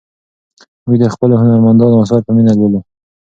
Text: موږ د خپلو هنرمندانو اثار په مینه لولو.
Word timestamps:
موږ 0.85 0.95
د 1.01 1.05
خپلو 1.13 1.33
هنرمندانو 1.41 2.01
اثار 2.03 2.21
په 2.25 2.31
مینه 2.35 2.53
لولو. 2.59 2.79